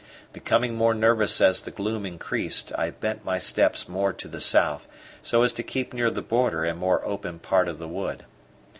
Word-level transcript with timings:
Becoming 0.33 0.73
more 0.73 0.95
nervous 0.95 1.39
as 1.39 1.61
the 1.61 1.69
gloom 1.69 2.07
increased, 2.07 2.71
I 2.75 2.89
bent 2.89 3.23
my 3.23 3.37
steps 3.37 3.87
more 3.87 4.11
to 4.13 4.27
the 4.27 4.41
south, 4.41 4.87
so 5.21 5.43
as 5.43 5.53
to 5.53 5.61
keep 5.61 5.93
near 5.93 6.09
the 6.09 6.23
border 6.23 6.63
and 6.63 6.79
more 6.79 7.05
open 7.05 7.37
part 7.37 7.67
of 7.67 7.77
the 7.77 7.87
wood. 7.87 8.25